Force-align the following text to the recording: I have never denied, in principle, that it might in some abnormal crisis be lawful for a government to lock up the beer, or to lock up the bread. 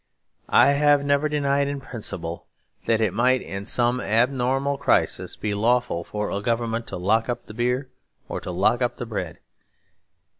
I 0.49 0.71
have 0.71 1.05
never 1.05 1.29
denied, 1.29 1.67
in 1.67 1.79
principle, 1.79 2.47
that 2.87 3.01
it 3.01 3.13
might 3.13 3.43
in 3.43 3.65
some 3.65 3.99
abnormal 4.01 4.79
crisis 4.79 5.35
be 5.35 5.53
lawful 5.53 6.03
for 6.03 6.31
a 6.31 6.41
government 6.41 6.87
to 6.87 6.97
lock 6.97 7.29
up 7.29 7.45
the 7.45 7.53
beer, 7.53 7.87
or 8.27 8.41
to 8.41 8.49
lock 8.49 8.81
up 8.81 8.97
the 8.97 9.05
bread. 9.05 9.37